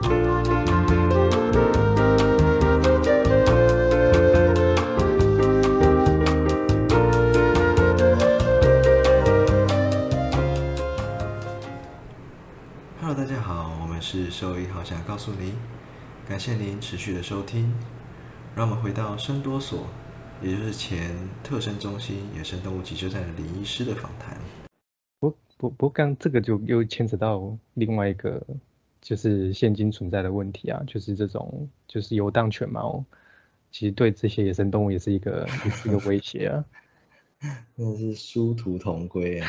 [0.00, 0.14] Hello，
[13.12, 15.52] 大家好，我们是兽医好想告诉您，
[16.28, 17.74] 感谢您持续的收听。
[18.54, 19.88] 让我们回到生多所，
[20.40, 21.12] 也就是前
[21.42, 24.38] 特生中心野生动物急救站的林医师的访谈。
[25.18, 28.40] 不不不刚这个就又牵扯到另外一个，
[29.08, 33.02] 就是现今存在的问题啊，就是这种就是游荡犬猫，
[33.72, 36.62] 其实对这些野生动物也是一个也是一个威胁啊。
[37.74, 39.48] 那是殊途同归啊！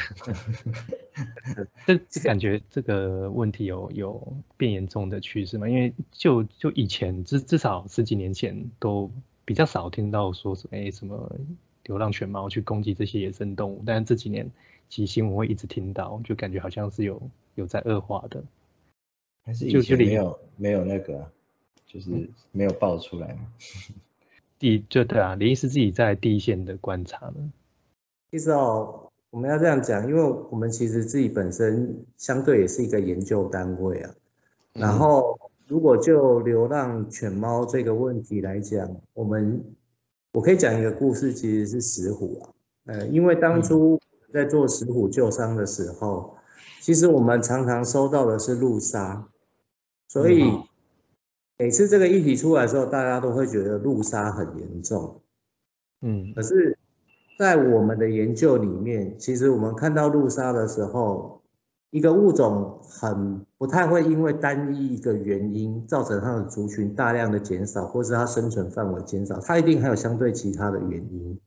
[1.85, 5.67] 这这感觉这个问题有有变严重的趋势吗？
[5.67, 9.11] 因为就就以前至至少十几年前都
[9.43, 11.35] 比较少听到说什么哎什么
[11.83, 14.49] 流浪犬猫去攻击这些野生动物，但是这几年
[14.87, 17.21] 其实新闻会一直听到，就感觉好像是有
[17.55, 18.41] 有在恶化的。
[19.49, 21.27] 还是以前没有没有那个，
[21.87, 23.47] 就是没有爆出来嘛？
[24.59, 27.51] 第就对啊，林医师自己在第一线的观察呢。
[28.29, 34.13] 其实哦，我们要这样讲，因为我们其实自己本身相对也是一个研究单位啊。
[34.73, 39.65] 然后，如果就流浪犬猫这个问题来讲，我们
[40.33, 42.53] 我可以讲一个故事，其实是石虎啊。
[42.85, 43.99] 呃，因为当初
[44.31, 46.37] 在做石虎救伤的时候，
[46.81, 49.27] 其实我们常常收到的是路杀，
[50.09, 50.51] 所以
[51.57, 55.21] 每次这个议题出来的时候，大家都会觉得路杀很严重。
[56.01, 56.77] 嗯，可是。
[57.39, 61.41] 在我们的研究里面，其实我们看到路杀的时候，
[61.89, 71.39] 一个物种很不太会因为单一一个原因造成它的族群大量的减少，或是它生存范围减少，它一定还有相对其他的原因。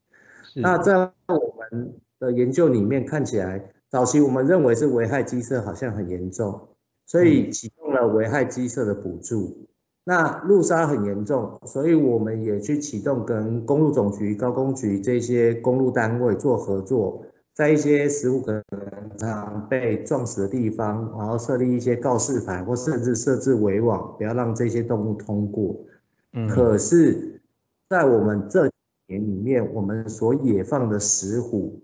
[0.55, 6.69] 那在我们的研究里面看起来，早期我们认为是危害鸡舍好像很严重，
[7.05, 9.57] 所以启动了危害鸡舍的补助。
[10.05, 18.63] 那路杀很严重，所以我们也去启动跟公路总局、高工局这些公路单位做合作，在一些食物可能
[19.17, 25.77] 常被撞死的地方，然后设立一些告示牌，或甚至设置围网，不要让这些动物通过。
[26.33, 26.49] 嗯。
[26.49, 27.41] 可是，
[27.89, 28.69] 在我们这
[29.07, 31.81] 年里面，我们所野放的石虎，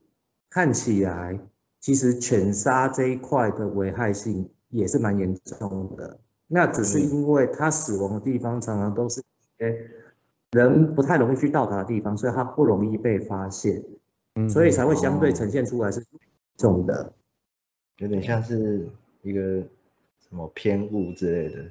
[0.50, 1.38] 看起来
[1.80, 6.18] 其实犬杀这一块的危害性也是蛮严重的。
[6.46, 9.22] 那只是因为它死亡的地方常常都是
[9.58, 9.90] 些
[10.52, 13.82] 人不太容易去到达的地方，所以它不容易被发现，
[14.48, 16.02] 所以才会相对呈现出来是
[16.56, 17.12] 重的，
[17.98, 18.88] 有点像是
[19.22, 19.60] 一个
[20.20, 21.64] 什么偏误之类的。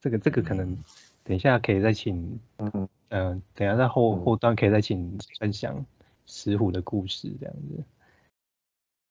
[0.00, 0.76] 这个这个可能
[1.22, 5.84] 等一下可以再请，嗯嗯，等下在后后端可以再请分享
[6.24, 7.84] 石虎的故事这样子。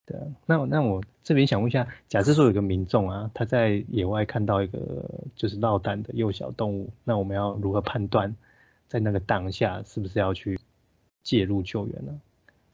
[0.08, 5.04] 对，那那我这边想问一下，假设说有个民众啊，他在野外看到一个
[5.36, 8.36] 就是落单的幼小动物，那我们要如何判断
[8.88, 10.60] 在那个当下是不是要去
[11.24, 12.22] 介入救援呢？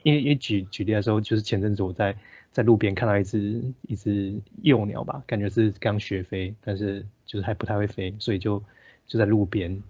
[0.03, 2.18] 因为因为举举例来说，就是前阵子我在
[2.52, 8.62] 在路边看到一只一只幼鸟吧，感觉是刚学飞，但是就是还不太会飞，所以就
[9.08, 9.81] 就在路边。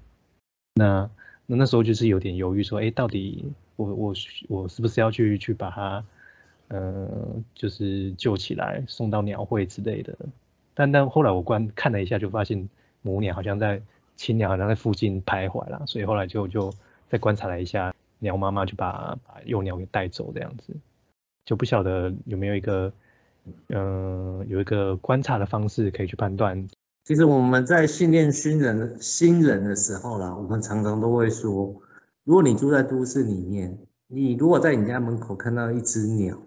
[0.75, 1.09] 那
[1.47, 4.13] 那那时候就是有点犹豫，说，哎，到底我我
[4.47, 6.05] 我是不是要去去把它。
[6.71, 7.05] 呃，
[7.53, 10.17] 就是救起来送到鸟会之类的，
[10.73, 12.69] 但但后来我观看了一下，就发现
[13.01, 13.81] 母鸟好像在
[14.15, 16.71] 亲鸟好像在附近徘徊啦，所以后来就就
[17.09, 20.73] 再观察了一下，鸟妈妈就把把幼鸟给带走这样子，
[21.43, 22.93] 就不晓得有没有一个
[23.67, 26.65] 嗯有一个观察的方式可以去判断。
[27.03, 31.75] 其实我们在训练新人新人的时候啦，我们常常都会说，
[32.23, 33.77] 如果你住在都市里面，
[34.07, 36.41] 你如果在你家门口看到一只鸟。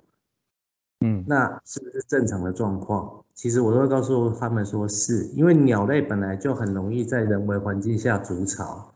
[1.04, 3.22] 嗯，那是不是正常的状况？
[3.34, 8.91] 其实我都会告诉他们说，是因为鸟类本来就很容易在人为环境下筑巢。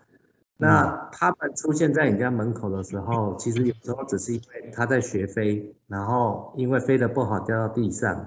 [0.57, 8.27] 那它们出现在你家门口的时候，其实有时候只是因为它在学飞，然后因为飞得不好掉到地上，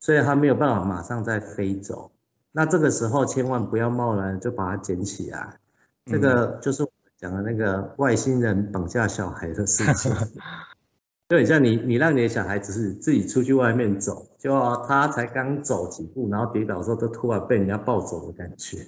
[0.00, 2.10] 所以它没有办法马上再飞走。
[2.50, 5.54] 那这个时候千万不要贸然就把它捡起来，
[6.06, 10.10] 这个就是我们讲的那个外星人绑架小孩的事情。
[11.28, 14.50] 就很像你，你让你的小孩子是自己出去外面走，就
[14.86, 18.78] 他才刚走几步，然后跌倒的时候，都突然被人家抱走的感觉。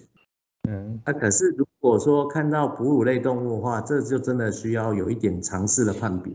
[0.67, 6.33] 嗯，那可是如果说看到哺乳类动物的话，这就真的需要有一点尝试的判别。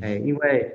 [0.00, 0.72] 哎，因为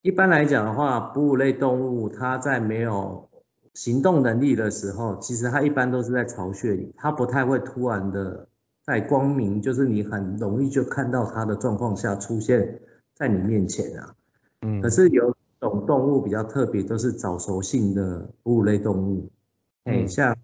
[0.00, 3.28] 一般来讲的话，哺乳类动物它在没有
[3.74, 8.48] 行动能力的时候，其实它一般都是在巢穴里，它不太会突然的
[8.86, 12.80] 在光明，就是你很容易就看到它的状况下出现。
[13.20, 14.14] 在你面前啊，
[14.62, 19.30] 嗯，可是有种动物比较特别，都是早熟性的哺乳类动物，
[19.84, 20.34] 哎，像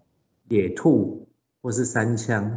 [0.49, 1.27] 野兔
[1.59, 2.47] 或是山羌，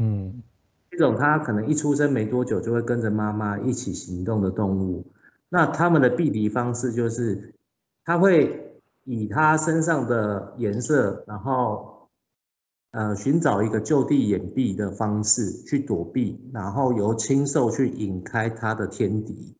[0.00, 0.42] 嗯。
[0.90, 5.06] 这种它可能一出生没多久就会跟着妈妈一起行动的动物，
[5.48, 7.54] 那它们的避敌方式就是，
[8.04, 11.99] 它会以它身上的颜色，然后
[12.92, 19.54] 呃寻找一个就地掩蔽的方式去躲避，然后由青兽去引开它的天敌。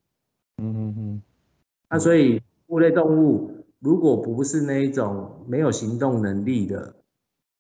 [0.63, 1.23] 嗯嗯嗯
[1.89, 3.51] 那所以物类动物
[3.81, 6.95] 如果不是那一种没有行动能力的，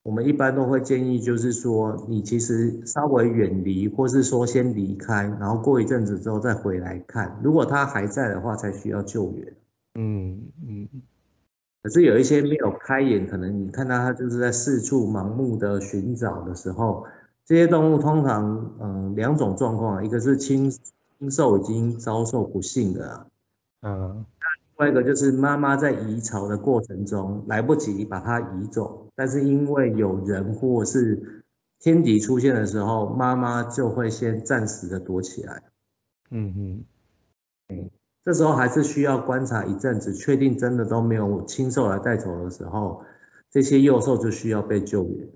[0.02, 7.38] 我们一般都会建议，就是说你其实稍微远离，或是说先离开，然后过一阵子之后再回来看。
[7.42, 9.56] 如果它还在的话，才需要救援。
[9.94, 10.88] 嗯嗯
[11.82, 17.06] 可是有一些没有开眼，可能你看到它就是在四处盲目的寻找的时候，
[17.44, 23.26] 这些动物通常嗯两种状况啊，一个是亲亲兽已经遭受不幸的啊。
[23.82, 24.26] 嗯
[24.78, 31.42] 另外一个就是妈妈在移巢的过程中来不及把它移走，但是因为有人或是
[31.78, 35.62] 天敌出现的时候，妈妈就会先暂时的躲起来。
[36.30, 36.84] 嗯
[37.68, 37.90] 嗯
[38.22, 43.02] 这时候还是需要观察一阵子，确定真的都没有亲兽来带走的时候，
[43.50, 45.28] 这些幼兽就需要被救援。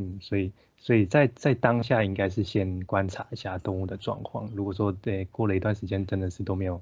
[0.00, 4.50] 嗯，所以所以在在当下应该是先观察一下动物的状况。
[4.54, 6.80] 如果说对过了一段时间真的是都没有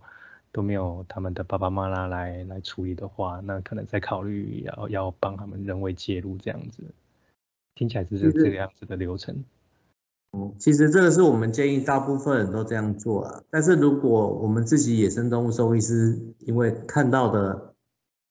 [0.53, 6.85] 都没有他们的爸爸妈妈来来处理的话，那可能再考虑要要帮他们人为介入这样子。
[7.75, 9.43] 听起来是这其实这个样子的流程。
[10.59, 13.43] 其实这个是我们建议大部分人都这样做啊。
[13.51, 17.75] 但是如果我们自己野生动物兽医师，因为看到的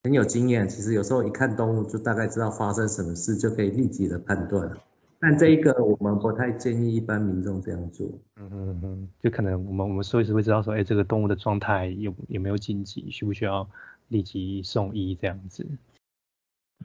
[0.04, 4.72] 很有经验，其实有时候一看动物就大概知道发生什么事，就可以立即的判断。
[5.20, 8.08] 但这一个我们不太建议一般民众这样做。
[8.38, 13.70] 嗯嗯嗯，就可能我们我们兽医师会知道说，哎，这个动物的状态有有没有紧急，需不需要
[14.08, 15.64] 立即送医这样子。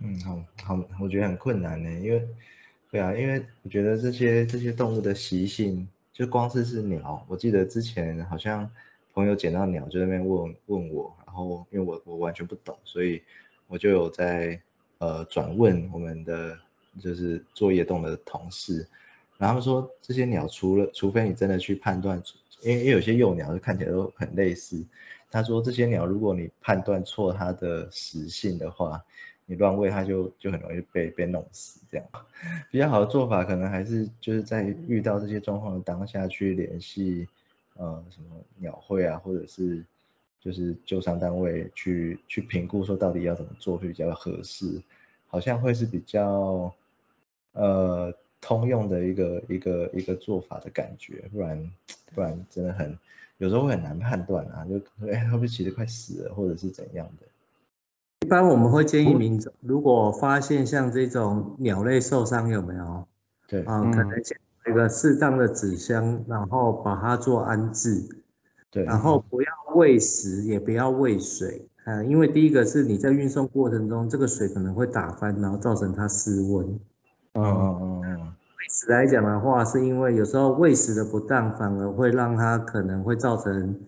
[0.02, 2.28] 嗯，好好，我觉得很困难呢，因为，
[2.88, 8.70] 对啊，因为我觉得这些这些动物的习性，就光是是鸟，我记得之前好像
[9.12, 13.20] 朋友捡到鸟就在那边问问我，然后因为我我完全不懂，所以
[13.66, 14.58] 我就有在
[14.98, 16.56] 呃转问我们的
[17.00, 18.86] 就是作业动的同事，
[19.36, 22.22] 然后他们说这些鸟除了除非你真的去判断，
[22.62, 24.82] 因为因为有些幼鸟就看起来都很类似，
[25.28, 29.04] 他说这些鸟如果你判断错它的食性的话。
[29.46, 32.06] 你乱喂它就就很容易被被弄死，这样
[32.70, 37.26] 比较好的做法可能还是就是在遇到这些状况的当下去联系
[37.76, 39.84] 呃什么鸟会啊，或者是
[40.40, 44.82] 就是救伤单位去去评估说到底要怎么做会比较合适，
[45.28, 46.72] 好像会是比较
[47.52, 51.72] 呃通用的一个一个一个做法的感觉，不然
[52.14, 52.98] 不然真的很
[53.38, 54.76] 有时候会很难判断啊，就
[55.08, 57.26] 哎会不会骑得快死了，或者是怎样的。
[58.26, 63.06] 一般我们会建议民众，如果发现像这种鸟类受伤有没有
[63.46, 63.80] 对，啊？
[63.84, 68.02] 嗯可能先有一个适当的纸箱，然后把它做安置。
[68.68, 76.66] 对，然后不要喂食，也不要喂水，啊，因为第一个是你在运送过程中，这个水可能会打翻，然后造成它失温。
[77.34, 78.18] 嗯嗯嗯嗯。
[78.18, 83.78] 喂食来讲的话，是因为有时候喂食的不当，反而会让它可能会造成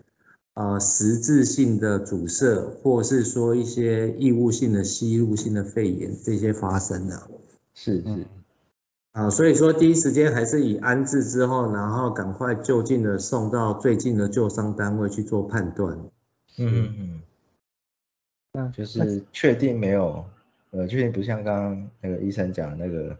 [0.58, 7.16] 呃实质性的阻塞，或是说一些异物性的吸入性的肺炎这些发生的。
[7.74, 8.24] 是是嗯，
[9.12, 15.96] 啊，所以说第一时间还是以安置之后，然后赶快就近的送到最近的救伤单位去做判断。
[16.58, 17.22] 嗯嗯
[18.52, 20.24] 那就是确定没有，
[20.72, 23.16] 呃，确定不像刚刚那个医生讲的那个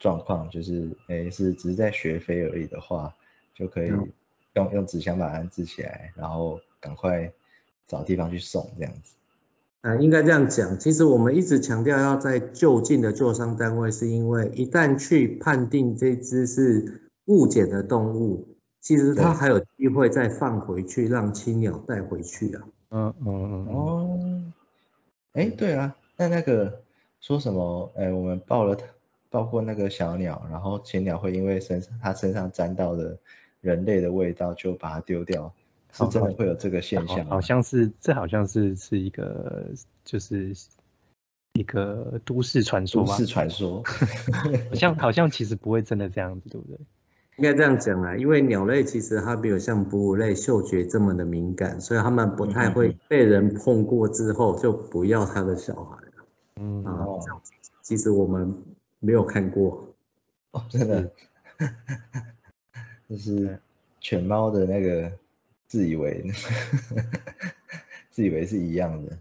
[0.00, 3.14] 状况，就是诶是只是在学飞而已的话，
[3.54, 4.08] 就可以嗯
[4.56, 7.30] 用用纸箱把它支起来，然后赶快
[7.86, 9.14] 找地方去送这样子。
[9.82, 10.76] 啊，应该这样讲。
[10.78, 18.48] 其实我们一直强调要在就近的救伤单位，是因为一旦去判定这只是误检的动物，
[18.80, 22.62] 其实它对还有机会再放回去，让青鸟带回去啊。
[22.90, 24.20] 嗯嗯嗯嗯哦，
[25.34, 26.82] 哎，对啊，那那个
[27.20, 27.92] 说什么？
[27.96, 28.86] 哎，我们抱了它，
[29.30, 33.16] 抱过那个小鸟，然后青鸟会因为身上它身上沾到的
[33.66, 35.52] 人类的味道，就把它丢掉，
[35.92, 37.26] 是真的好会有这个现象吗？
[37.30, 39.66] 好像是这好像是是一个
[40.04, 40.54] 就是
[41.54, 43.82] 一个都市传说吧都市，传说。
[44.70, 46.78] 好像好像其实不会真的这样子，对不对？
[47.38, 55.98] 应该这样讲啊，因为鸟类其实它没有像哺乳类嗅觉这么的敏感，所以它们不太会被人碰过之后就不要它的小孩
[56.60, 57.04] 嗯啊。
[57.82, 58.54] 其实我们
[59.00, 59.86] 没有看过。
[60.52, 61.12] 哦，真的，
[63.08, 63.58] 就是
[64.00, 65.12] 犬猫的那个
[65.66, 66.24] 自以为，
[68.10, 69.18] 自以为是一样的。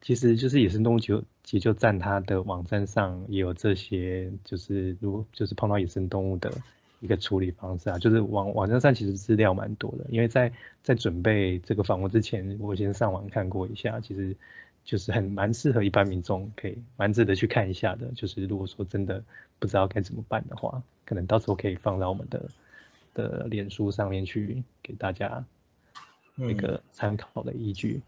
[0.00, 6.52] 其实就是野生动物急救急救站，它的网站上也有这些，就是如果就是碰到野生动物的
[7.00, 10.52] 一个处理方式啊，就是网网站上其实资料蛮多的，因为在
[10.82, 14.36] 在准备这个访问之前，我先上网看过一下，其实
[14.84, 19.24] 就是很蛮适合一般民众可以蛮值得去看一下的，就是如果说真的
[19.58, 22.46] 不知道该怎么办的话，可能到时候可以放到我们的
[23.14, 25.44] 的脸书上面去给大家
[26.36, 28.02] 一个参考的依据。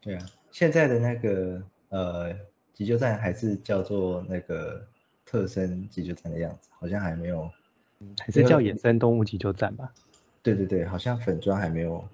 [0.00, 2.32] 对啊，现在的那个呃
[2.72, 4.86] 急救站还是叫做那个
[5.24, 7.50] 特生急救站的样子，好像还没有，
[8.18, 9.92] 还是叫野生动物急救站吧？
[10.42, 12.06] 对对对，好像粉砖还没有。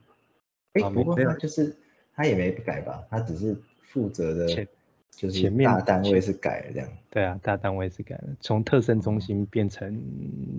[0.75, 1.75] 哎，不过他就是
[2.15, 4.67] 他也没改吧，他只是负责的，
[5.11, 6.89] 就是大单位是改了这样。
[7.11, 10.01] 对啊，大单位是改了，从特生中心变成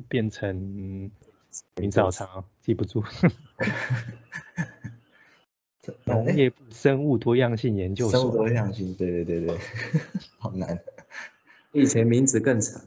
[0.10, 1.10] 变成
[1.76, 3.04] 名字好长，记不住。
[6.06, 8.20] 农业部生物多样性研究所。
[8.20, 9.58] 生物多样性，对对对对，
[10.38, 10.80] 好难。
[11.72, 12.82] 以前名字更长。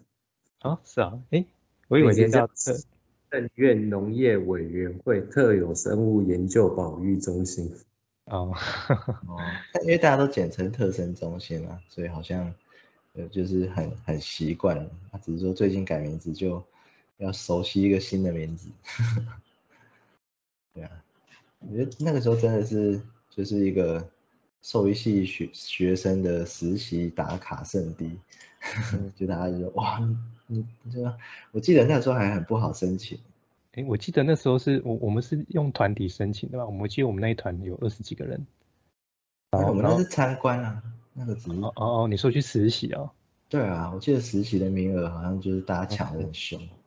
[0.60, 1.44] 啊，是啊，哎，
[1.88, 2.48] 我以为叫
[3.30, 7.70] 政院农业委员会特有生物研究保育中心。
[8.26, 8.54] 哦，
[9.26, 9.36] 哦，
[9.82, 12.54] 因为大家都简称特生中心嘛，所以好像
[13.14, 14.88] 呃就是很很习惯。
[15.10, 16.64] 他只是说最近改名字，就
[17.18, 18.70] 要熟悉一个新的名字。
[20.74, 20.90] 对啊。
[21.66, 24.06] 我觉得那个时候真的是就是一个
[24.60, 28.18] 兽医系学学生的实习打卡圣地，
[29.16, 29.98] 就大家就说哇，
[30.46, 31.16] 你你这个，
[31.52, 33.18] 我记得那时候还很不好申请。
[33.72, 36.66] 哎，我记得那时候是我我们是用团体申请的吧？
[36.66, 38.46] 我们记得我们那一团有二十几个人。
[39.52, 40.82] 我们那是参观啊，
[41.14, 43.10] 那个只是哦哦，你说去实习哦？
[43.48, 46.60] 对啊，我记得实习的名额好像就是大家抢的很凶。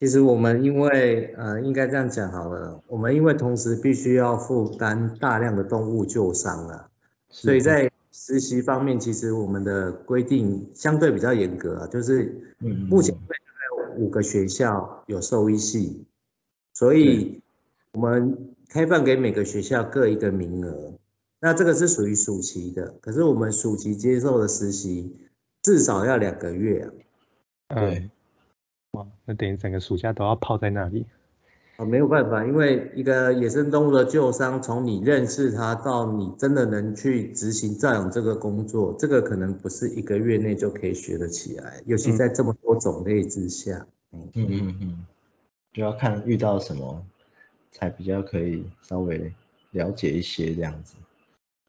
[0.00, 6.88] 其实我们因为呃，应该这样讲好了，我们因为同时必须要负担大量的动物救伤啊，
[7.28, 12.32] 所以在实习方面，其实我们的规定相对比较严格啊，就是
[12.88, 16.04] 目前大概五个学校有兽医系，
[16.74, 17.42] 所以
[17.92, 20.92] 我们开放给每个学校各一个名额，
[21.40, 25.12] 那这个是属于暑期的，可是我们暑期接受的实习
[25.60, 26.88] 至少要两个月
[27.66, 28.08] 啊，对。
[28.92, 31.04] 哇，那等于整个暑假都要泡在那里
[31.76, 31.84] 啊？
[31.84, 43.86] 没有办法，因为一个野生动物的救伤，从你认识它到你真的能去执行照养这个工作，这个可能不是一个月内就可以学得起来，尤其在这么多种类之下。
[44.12, 45.06] 嗯嗯嗯嗯，
[45.74, 47.04] 就要看遇到什么，
[47.70, 49.30] 才比较可以稍微
[49.72, 50.96] 了解一些这样子。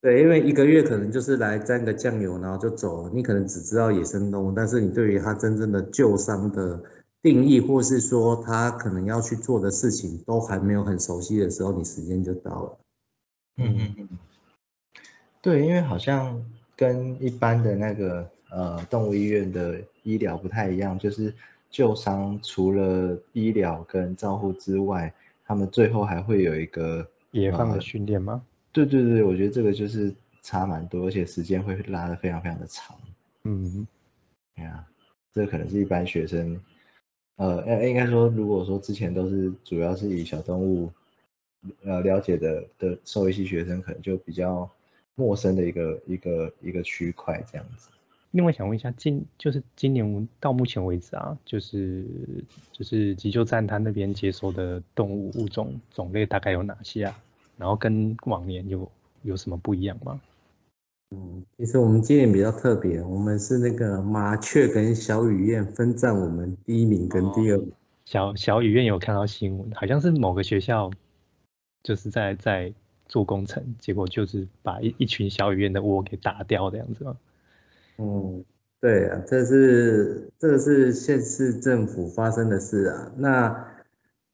[0.02, 3.12] 对，因为一个月可能就是来沾个酱油，然后就走了。
[3.14, 6.82] 你可能只知道野生动物，但是你对于它真正的救伤的。
[7.22, 12.78] 定义，或是说他可能要去做的事情都还没有很熟悉的时候，你时间就到了。
[13.58, 14.10] 嗯嗯嗯，
[15.42, 16.42] 对，因为好像
[16.78, 21.34] 跟一般的那个呃动物医院的医疗不太一样，就是
[21.70, 25.14] 旧伤除了医疗跟照护之外，
[25.46, 28.42] 他们最后还会有一个野放的训练吗？
[28.72, 32.96] 对对对，我觉得这个就是差蛮多，而且时间会拉的非常非常的长。
[33.44, 33.86] 嗯，
[34.56, 34.88] 对啊，
[35.34, 36.58] 这可能是一般学生。
[37.39, 40.91] 呃，应应该说，如果说之前都是主要是以小动物，
[41.86, 44.69] 呃，了解的的兽医系学生，可能就比较
[45.15, 47.89] 陌生的一个一个一个区块这样子。
[48.31, 52.05] 另外想问一下，今就是今年到目前为止啊，就是
[52.74, 57.24] 就是急救站它那边接收的动物物种种类大概有哪些啊？
[57.58, 58.91] 然后跟往年有
[59.24, 60.19] 有什么不一样吗？
[61.12, 67.72] 嗯，其实我们今年比较特别，我们是那个麻雀跟小雨燕分占我们第一名跟第二名。
[68.06, 70.92] 小小雨燕有看到新闻，好像是某个学校
[71.82, 72.74] 就是在在
[73.08, 77.18] 做工程，结果就是把一一群小雨燕的窝给打掉的样子吗？
[77.98, 78.44] 嗯，
[78.80, 83.69] 对啊，这是这个是县市政府发生的事啊，那。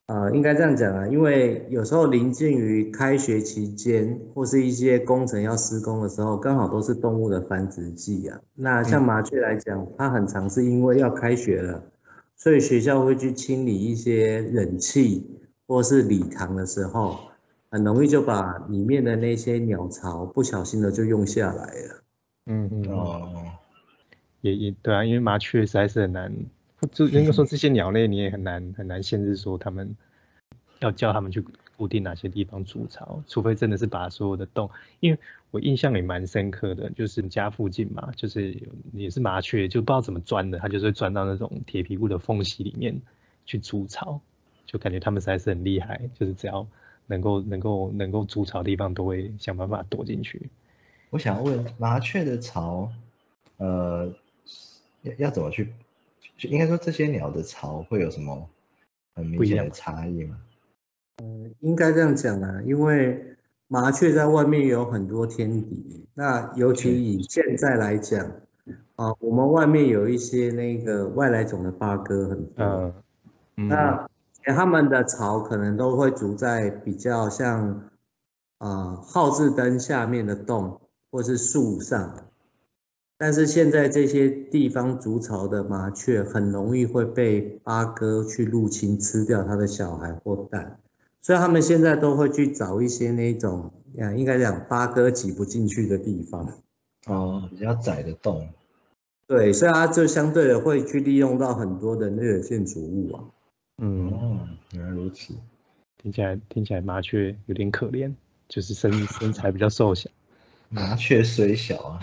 [0.08, 8.40] 啊，应该这样讲啊，因为有时候临近于开学期间，或是一些工程要施工的时候，刚好都是动物的繁殖季啊。
[8.54, 11.84] 那像麻雀来讲，它很常是因为要开学了，
[12.36, 17.18] 所以学校会去清理一些冷气或是礼堂的时候，
[17.72, 22.04] 很容易就把里面的那些鸟巢不小心的就用下来了。
[22.46, 23.28] 嗯嗯哦，
[24.42, 26.32] 也也对啊，因为麻雀实在是很难。
[26.92, 29.96] 就 应该说这些鸟类，你也很难很难限制说他们
[30.80, 31.44] 要叫他们去
[31.78, 34.70] 固定哪些地方筑巢，除非真的是把所有的洞。
[35.00, 35.20] 因为
[35.52, 38.58] 我印象里蛮深刻的，就是家附近嘛，就是
[38.94, 43.02] 也是麻雀，就不知道怎么钻的，它就是钻到那种铁皮屋的缝隙里面
[43.46, 44.20] 去筑巢，
[44.66, 46.68] 就感觉他们实在是很厉害，就是只要
[47.08, 50.50] 能够能够能够筑巢的地方，都会想办法躲进去。
[51.10, 52.92] 我想问麻雀的巢，
[53.58, 54.14] 呃，
[55.04, 55.74] 要要怎么去？
[56.38, 58.50] 就应该说这些鸟的巢会有什么
[59.16, 60.38] 很明显的差异吗？
[61.24, 63.24] 嗯，应该这样讲啊，因为
[63.68, 68.26] 麻雀在外面有很多天敌，那尤其以现在来讲，
[68.98, 72.94] 啊，我们外面有一些那个外来种的八哥很多，
[73.56, 74.08] 那
[74.44, 77.90] 他们的巢可能都会筑在比较像
[78.58, 80.80] 啊号字灯下面的洞，
[81.10, 82.28] 或是树上。
[83.18, 90.78] 但是现在这些地方筑巢的麻雀很容易会被八哥去入侵，吃掉它的小孩或蛋，
[91.22, 96.52] 所以他们现在都会去找一些那种，啊，应该讲八哥挤不进去的地方，
[97.08, 98.48] 哦，比较窄的洞。
[99.28, 103.24] 对，所以它就相对的会去利用到很多的那个建筑物啊。
[103.82, 105.34] 嗯，原来如此，
[105.98, 108.14] 听起来听起来麻雀有点可怜，
[108.48, 110.10] 就是身身材比较瘦小。
[110.70, 112.00] 麻雀虽小啊，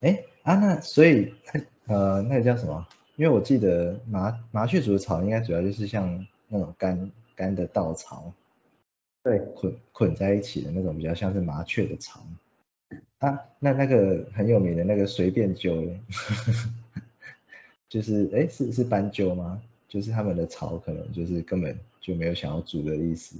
[0.00, 1.32] 哎啊，那所以
[1.86, 2.86] 呃，那个叫什么？
[3.16, 8.32] 因为我记得麻麻雀煮的草应该主要就是像那种干干的稻草，
[9.22, 12.20] 对，捆捆在一起的那种，比较像是麻雀的巢
[13.18, 13.38] 啊。
[13.58, 15.88] 那那个很有名的那个随便鸠，
[17.88, 19.62] 就是哎，是是斑鸠吗？
[19.88, 23.36] 就是他们的巢可能就是根本就没有想要煮的意思。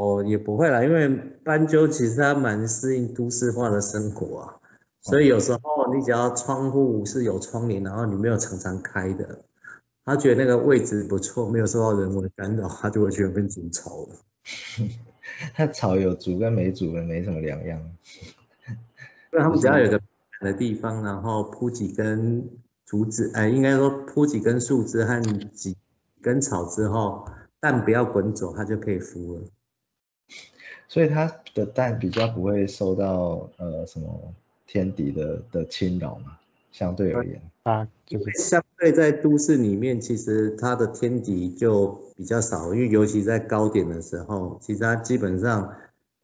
[0.00, 1.06] 哦，也不会啦，因为
[1.44, 4.56] 斑鸠其实它蛮适应都市化的生活啊，
[5.02, 5.60] 所以有时候
[5.94, 9.44] 你只要窗户是有窗帘，然后你没有常常开的，
[10.06, 14.08] 它觉得那个位置不错，没有受到人为干扰，它就会去那边筑巢了。
[15.54, 17.78] 它巢有煮跟没煮的没什么两样，
[19.32, 20.00] 因为他们只要有个
[20.40, 22.48] 的地方，然后铺几根
[22.86, 25.20] 竹子，哎，应该说铺几根树枝和
[25.52, 25.76] 几
[26.22, 27.26] 根草之后，
[27.60, 29.42] 蛋不要滚走，它就可以孵了。
[30.88, 34.34] 所以它的蛋比较不会受到呃什么
[34.66, 36.38] 天敌的的侵扰嘛，
[36.72, 45.72] 相对而言啊，就是相对在都市里面，其实它的天敌就比较少，因为尤其在高点的时候，其实它基本上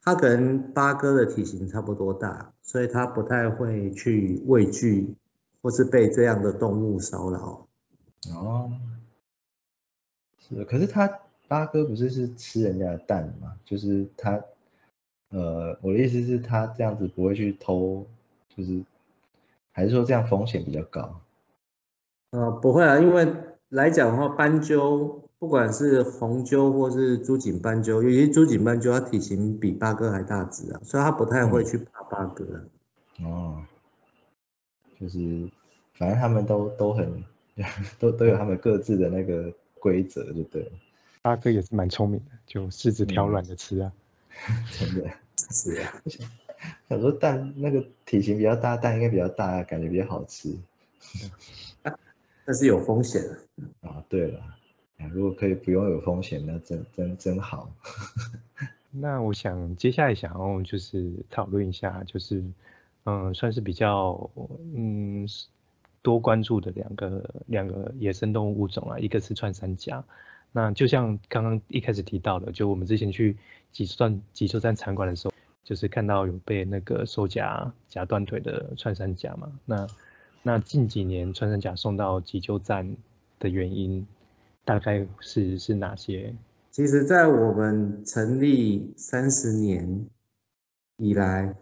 [0.03, 5.14] 它跟八哥的体型差不多大，所以它不太会去畏惧
[5.61, 7.66] 或是被这样的动物骚扰。
[8.35, 8.73] 哦，
[10.38, 11.07] 是，可是它
[11.49, 14.43] 八哥不是是吃人家的蛋嘛，就是它。
[15.31, 18.07] 呃，我的意思是，他这样子不会去偷，
[18.49, 18.81] 就是
[19.73, 21.21] 还是说这样风险比较高？
[22.31, 23.27] 呃，不会啊，因为
[23.71, 32.45] 来讲的话，斑鸠不管是红鸠或是朱颈斑鸠，尤其朱颈斑鸠，它体型比八哥还大只啊，所以它不太会去怕八哥。
[33.25, 33.61] 哦，
[34.99, 35.51] 就是
[35.95, 37.25] 反正他们都都很
[37.99, 40.71] 都都有他们各自的那个规则，就对了。
[41.27, 43.93] 八哥也是蛮聪明的，就柿子挑软的吃啊。
[44.71, 45.11] 真的
[45.51, 45.93] 是啊，
[46.89, 50.57] 想说蛋那个体型比较大，蛋应该比较大，感觉比较好吃。
[52.47, 53.21] 但是有风险
[53.81, 54.05] 啊。
[54.09, 54.41] 对了，
[55.12, 57.69] 如果可以不用有风险，那真真真好。
[58.93, 62.41] 那我想接下来想要就是讨论一下，就是
[63.05, 64.31] 嗯，算是比较
[64.77, 65.27] 嗯
[66.03, 70.05] 多关注的两个两个野生动物物种啊，一个是穿山甲。
[70.57, 73.37] 那就像刚刚一开始提到的，就我们之前去
[73.73, 79.53] 急救站急救站参观的时候，就是看到有被那个收夹夹断腿的穿山甲嘛。
[79.66, 79.87] 那
[80.42, 82.97] 那近几年穿山甲送到急救站
[83.38, 84.07] 的原因，
[84.64, 86.35] 大概是是哪些？
[86.71, 90.07] 其实，在我们成立三十年
[90.97, 91.55] 以来，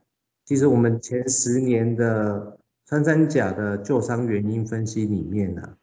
[0.45, 5.77] 其实我们前十年的穿山甲的救伤原因分析里面呢，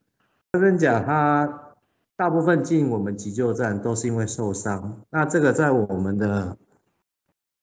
[0.54, 1.71] 穿山甲它。
[2.22, 6.56] 大部分进我们急救站都是因为受伤，那这个在我们的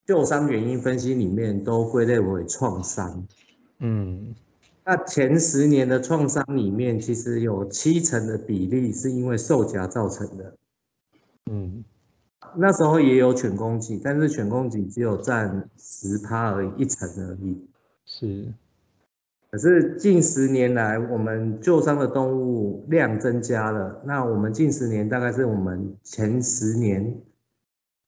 [0.04, 3.24] 旧伤原因分析里面都归类为创伤。
[3.78, 4.34] 嗯，
[4.84, 10.52] 那前十年的创伤里面，其实有七成的比例是因为受夹造成的。
[11.52, 11.84] 嗯，
[12.56, 17.64] 那时候也有犬攻击，但是犬攻击只有占十趴而已，一成而已。
[18.04, 18.52] 是。
[19.50, 24.02] 可是近十年来，我们救伤的动物量增加了。
[24.04, 27.18] 那我们近十年大概是我们前十年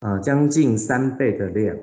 [0.00, 1.76] 啊将近三倍的量。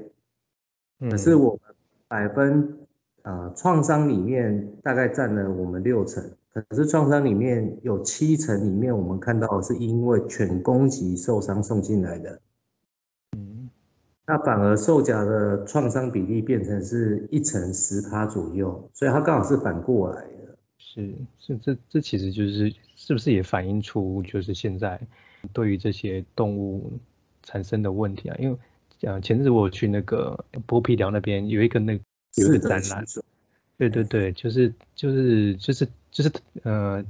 [1.09, 1.59] 可是我们
[2.07, 2.77] 百分
[3.23, 6.23] 啊创伤里面大概占了我们六成。
[6.53, 12.39] 可是创伤里面有七成里面，我们看到是因为犬攻击受伤送进来的。
[14.27, 20.57] 那反而受甲的创伤比例变成是一成十趴左右，所以它刚好是反过来的。
[20.77, 24.99] 是是，这这其实就是是不是也反映出就是现在
[25.53, 26.91] 对于这些动物
[27.43, 28.35] 产生的问题啊？
[28.37, 28.57] 因为
[29.01, 31.93] 呃，前阵子我去那个剥皮寮那边有一个那
[32.35, 33.05] 有一个展览，
[33.77, 36.31] 对对对，就是就是就是就是
[36.63, 37.05] 呃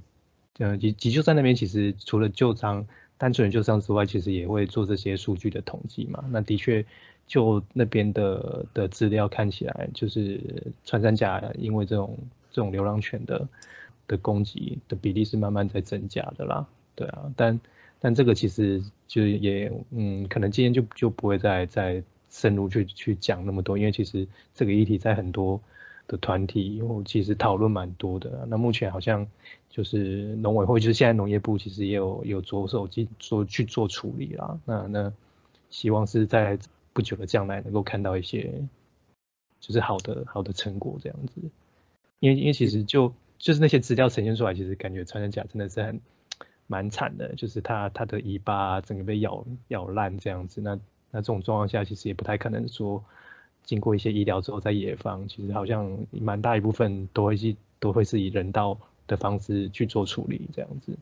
[0.60, 2.86] 呃急急救站那边其实除了旧伤
[3.18, 6.24] 单纯的旧伤之外，其实也会做这些数据的统计嘛。
[6.30, 6.86] 那的确
[7.26, 10.40] 就那边的的资料看起来，就是
[10.86, 12.18] 穿山甲因为这种
[12.52, 13.48] 这种流浪犬的
[14.08, 16.66] 的攻击的比例是慢慢在增加的啦。
[16.96, 17.60] 对啊，但
[18.00, 25.60] 但这个其实就也嗯，可能今天就就不会再再深入去去讲那么多，因为其实这个议题在很多
[26.08, 28.46] 的团体，我其实讨论蛮多的。
[28.48, 29.28] 那目前好像
[29.70, 34.60] 就是农委会，就是现在农业部其实也有有着手去做去做处理啦。
[34.66, 35.14] 那那
[35.70, 36.58] 希望是在
[36.94, 38.52] 不久的将来能够看到一些
[39.60, 41.42] 就是好的好的成果这样子。
[42.20, 46.00] 因为因为其实就就是那些资料呈现出来，其实感觉穿山甲真的是很。
[46.70, 50.78] 蛮惨的，就是它它的尾巴整个被咬咬烂这样子，那
[51.12, 53.02] 那这种状况下其实也不太可能说
[53.64, 58.78] 经过一些医疗之后再野放，其实好像蛮大一部分都会是都会是以人道
[59.08, 60.96] 的方式去做处理这样子。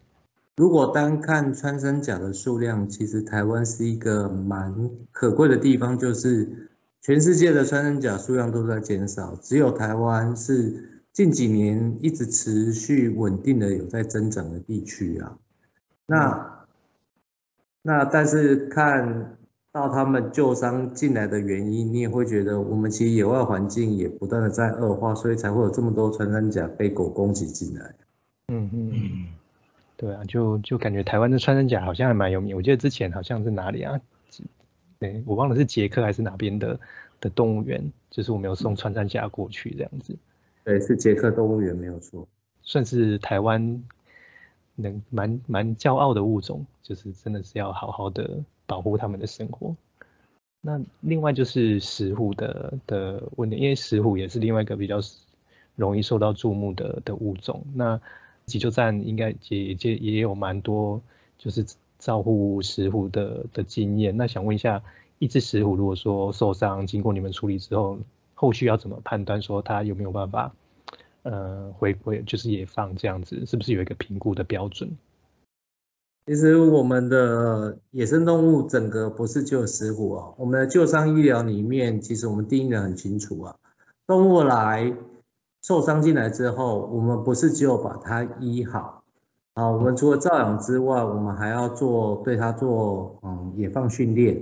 [0.57, 4.73] 如果单看穿山甲的数量，其实台湾是一个蛮
[5.11, 6.69] 可贵的地方，就是
[7.01, 15.37] 全世界的穿山甲数量都在减少，只有台湾是近几年一直持续稳定的有在增长的地区啊。
[16.05, 16.65] 那
[17.81, 19.37] 那但是看
[19.75, 27.93] 到他们旧伤进来的原因，你也会觉得我们其实野外环境也不断的在恶化，所以才会有这么多穿山甲被狗攻击进来。
[28.47, 29.27] 嗯嗯嗯，
[29.97, 33.99] 对啊，就就感觉台湾的穿山甲好像还蛮有名，我记得之前好像是哪里啊？
[34.97, 36.79] 对，我忘了是捷克还是哪边的
[37.19, 40.17] 的动物园，就是我们有送穿山甲过去这样子。
[40.63, 42.25] 对，是捷克动物园没有错，
[42.61, 43.83] 算是台湾。
[44.77, 49.75] 能蛮蛮骄傲的物种，就是真的是要好好的保护他们的生活。
[50.61, 54.99] 那另外就是石虎的的问题，因为石虎也是另外一个比较
[55.75, 57.63] 容易受到注目的的物种。
[57.73, 57.99] 那
[58.45, 61.01] 急救站应该也也也有蛮多
[61.37, 61.65] 就是
[61.99, 64.15] 照顾石虎的的经验。
[64.15, 64.81] 那想问一下，
[65.19, 67.99] 一只石虎如果说受伤，经过你们处理之后，
[68.33, 70.53] 后续要怎么判断说它有没有办法？
[71.23, 74.95] 呃，回归就是野放这样子，是不是有一个评估的标准？
[76.27, 83.55] 其实我们的野生动物整个不是只有石虎哦，我们的救伤医疗里面，其实我们定义的很清楚啊。
[84.07, 84.91] 动物来
[85.61, 89.03] 受伤进来之后，我们不是只有把它医好
[89.53, 94.41] 啊，我们除了照养之外，我们还要做对它做嗯野放训练。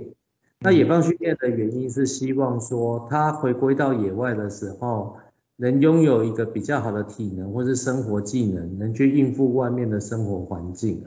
[0.60, 5.16] 那野放训练的原因是希望说，它回归到野外的时候。
[5.56, 11.06] 能拥有一个比较好的体能或是生活技能，能去应付外面的生活环境啊。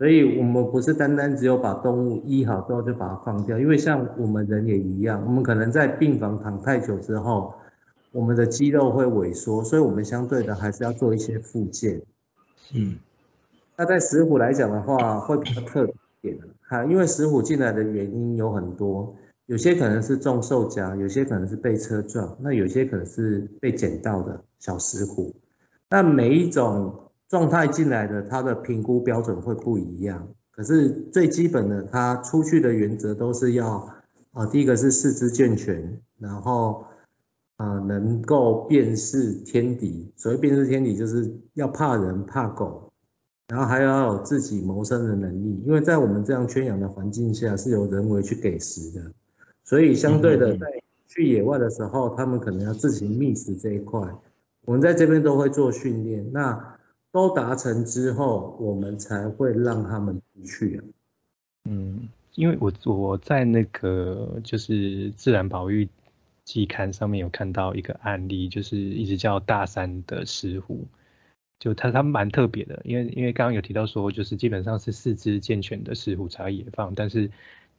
[0.00, 7.52] 所以，我们不是单单只有把动物医好之后就把它放掉，因为像我们人也一样，我们可能在病房躺太久之后，
[8.10, 12.00] 我们的肌肉会萎缩，所以我们相对的还是要做一些复健。
[12.74, 12.96] 嗯，
[13.76, 15.86] 那在石虎来讲的话，会比较特
[16.22, 19.14] 别哈，因为石虎进来的原因有很多。
[19.44, 25.30] 有些可能是中兽夹，有些可能是被车撞，那有些可能是被捡到的小石虎。
[25.90, 26.94] 那每一种
[27.30, 30.28] 状态进来的，它的评估标准会不一样。
[30.50, 33.88] 可是最基本的，它出去的原则都是要
[34.32, 36.84] 啊，第一个是四肢健全，然后
[37.56, 40.12] 啊能够辨识天敌。
[40.16, 42.92] 所谓辨识天敌，就是要怕人怕狗，
[43.46, 45.62] 然后还要有自己谋生的能力。
[45.64, 49.12] 因为在我们这样圈养的环境下，是由人为去给食的。
[49.62, 50.66] 所以相对的，在
[51.06, 54.00] 去野外的时候，他们可能要自行觅食这一块，
[54.64, 56.28] 我们在这边都会做训练。
[56.32, 56.76] 那
[57.12, 60.82] 都达成之后，我们才会让他们去。
[61.64, 65.88] 嗯，因为我我在那个就是自然保育
[66.44, 70.84] 季刊上面有看到一个案例，就是一直叫大山的石虎，
[71.58, 77.30] 就它它蛮特别的，因为因为刚刚有提到说，就是基本上是四肢健全的石虎才野放，但是。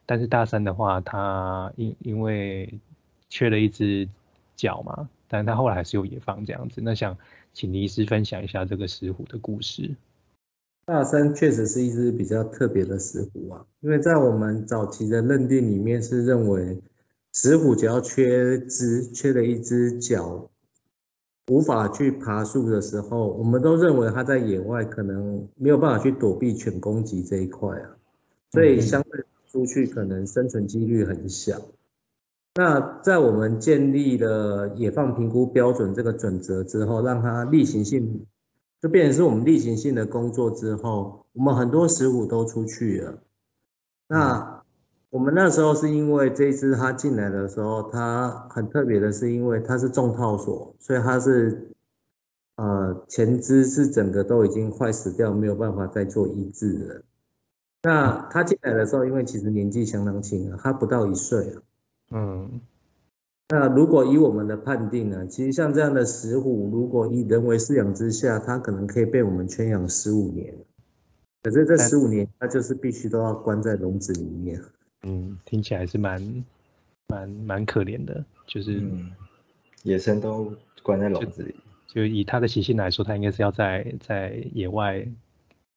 [0.04, 2.74] 但是大山的话，它因因为
[3.30, 4.10] 缺了一只
[4.58, 6.82] 脚嘛，但是它后来还是有野放这样子。
[6.84, 7.16] 那想
[7.54, 9.96] 请李医师分享一下这个石虎的故事。
[10.86, 16.82] 大山确实是一只比较特别的石虎啊，因为在我们早期的认定里面是认为，
[17.34, 20.50] 石虎只要缺只缺了一只脚，
[21.48, 27.96] 无法去爬树的时候，我们都认为它在野外可能没有办法去躲避犬攻击这一块啊，
[28.52, 29.24] 所以相对。
[29.52, 31.62] 出去可能生存几率很小。
[32.56, 38.26] 那在我们建立了野放评估标准这个准则之后，让它例行性
[38.82, 43.14] 就变成是我们例行性的工作之后，我们很多食物都出去了。
[44.10, 44.64] 那
[45.10, 51.72] 我们那时候是因为这只它进来的时候，它很特别的是因为它是重套索，所以它是
[52.58, 57.02] 呃前肢是整个都已经坏死掉，没有办法再做医治了。
[57.84, 61.62] 那它进来的时候，因为其实年纪相当轻啊，它不到一岁啊。
[62.12, 62.60] 嗯，
[63.50, 70.54] 那如果以我们的判定呢，其实像这样的石虎，如果以人为饲养之下，它可能可以被我们圈养十五年。
[71.44, 74.62] 可是这十五年，它就是必须都要关在笼子里面。
[75.04, 76.46] 嗯，听起来是蛮
[77.08, 79.12] 蛮蛮可怜的，就是嗯，
[79.84, 81.56] 野生都关在笼子里，
[81.88, 85.04] 就以它的习性来说，它应该是要在在野外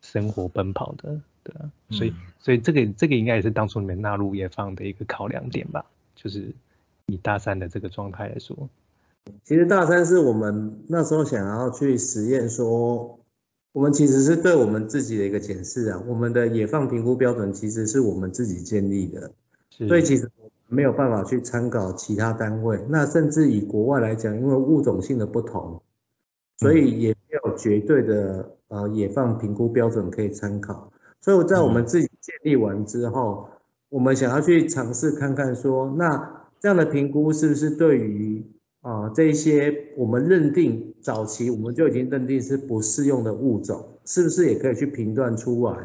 [0.03, 2.17] 生活奔跑的，对啊，所以嗯。
[2.45, 5.83] 所以这个这个应该也是当初你们纳入野放的一个考量点吧，
[6.15, 6.53] 就是
[7.07, 8.69] 以大三的这个状态来说，
[9.43, 13.19] 其实大三是我们那时候想要去实验说，
[13.73, 19.33] 我们其实是对我们自己的一个检视啊，我们的野放评估标准其实是我们自己建立的，
[19.89, 20.31] 所以其实
[20.69, 22.79] 没有办法去参考其他单位。
[22.89, 25.81] 那甚至以国外来讲，因为物种性的不同，
[26.59, 30.91] 所以也没有绝对的呃野放评估标准可以参考。
[31.21, 33.49] 所以在我们自己建立完之后，
[33.95, 38.45] 我们想要去尝试看看说，那这样的评估是不是对于
[38.81, 45.79] 啊、这些我们认定早期我们就已经认定是不适用的物种，是不是也可以去评断出来？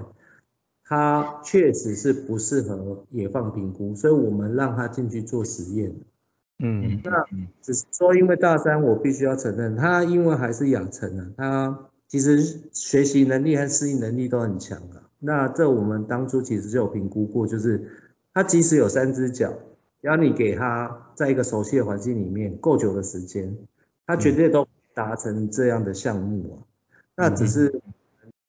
[0.84, 5.95] 它确实是不适合野放评估，所以我们让它进去做实验。
[6.63, 7.24] 嗯那
[7.62, 12.41] 只是说，因为大三，我必须要承认，他因为还是养成了，他其实
[12.74, 15.09] 学习能力和适应能力都很强啊。
[15.19, 17.88] 那这我们当初其实就有评估过，就是
[18.34, 19.51] 它即使有三只脚，
[20.01, 23.55] 只要你给它在一个熟悉的环境里面够久的时间，
[24.05, 26.55] 它绝对都达成这样的项目啊。
[27.15, 27.82] 那只是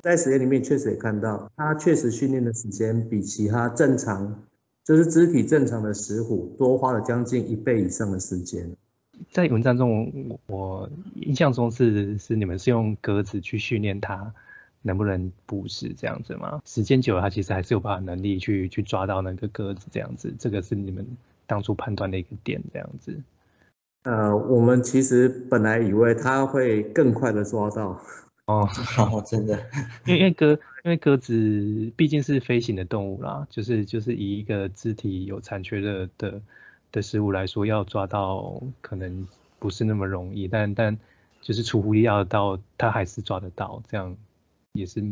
[0.00, 4.42] 在实验里面确实也看到，它确实训练的时间比其他正常。
[4.82, 8.68] 就是肢体正常的石虎多花了将近一倍以上的时间。
[9.30, 14.34] 在文章中，我我印象中是是你们是用格子去训练它
[14.82, 16.60] 能不能捕食这样子吗？
[16.64, 21.06] 时间久了，它其实还是有办法能力去去抓到那个鸽子这样子，这个是你们
[21.46, 23.16] 当初判断的一个点这样子。
[24.04, 28.00] 呃，我们其实本来以为它会更快的抓到，
[28.46, 28.66] 哦，
[28.96, 29.58] 哦，真的，
[30.06, 30.52] 因为因为鸽
[30.84, 36.40] 因为鸽子毕竟是飞行的动物啦，就是就是以一个肢体有残缺的的
[36.90, 40.98] 的食物来说，要抓到可能不是那么容易，但但
[41.42, 44.16] 就是出乎意料到，它还是抓得到，这样
[44.72, 45.02] 也是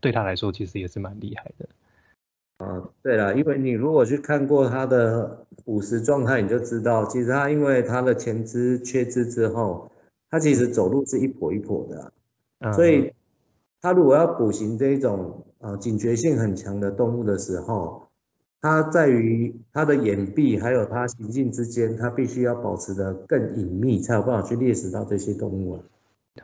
[0.00, 1.68] 对他来说其实也是蛮厉害的。
[2.58, 9.90] 啊对了，因为你如果去看过他的捕食状态，你就知道，其实他因为他的前肢缺肢之后，
[10.30, 12.12] 他其实走路是一跛一跛的啊、
[12.60, 13.12] 嗯，所以
[13.80, 18.02] 他如果要捕行这一种呃警觉性很强的动物的时候，
[18.60, 25.80] 它在于它的眼壁还有它行进之间，它必须要保持的更隐秘，才有办法去猎食到这些动物啊。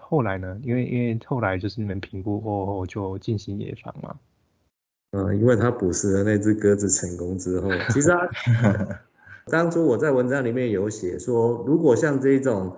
[0.01, 4.17] 后来呢，因为因为后来就是你们评估过后就进行野放嘛，
[5.13, 8.29] 嗯，因为它捕食了那只鸽子成功之后，其实它
[9.47, 12.75] 当初我在文章里面有写说，如果像这种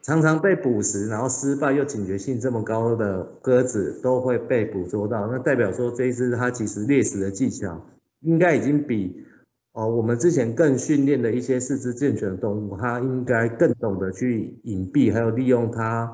[0.00, 7.84] 常常被捕食，然后失败又警觉性这么高的鸽子都会被捕捉到，那代表说这一只它其实猎食的技巧
[8.20, 9.24] 应该已经比
[9.72, 16.08] 哦我们之前更训练的一些四肢健全的动物，它应该更懂得去隐蔽，还有利用它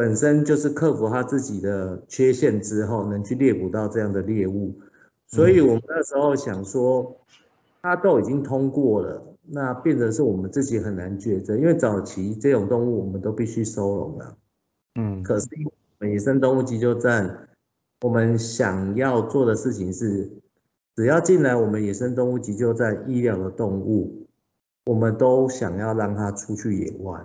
[0.00, 4.72] 本身就是克服它自己的缺陷之后，能去猎捕到这样的猎物。
[5.26, 7.14] 所以我们那时候想说，
[7.82, 14.36] 它都已经通过了，那变成是我们自己很难抉择，因为早期这种动物我们都必须收容了。
[14.94, 17.48] 嗯，可是我们野生动物急救站，
[18.00, 20.30] 我们想要做的事情是，
[20.96, 24.26] 只要进来我们野生动物急救站医疗的动物，
[24.86, 27.22] 我们都想要让它出去野外。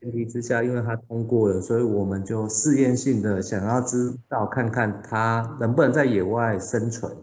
[0.00, 7.14] 前提之下，因为它通过了，所以我们就试验性的想要知道看看它能不能在野外生存。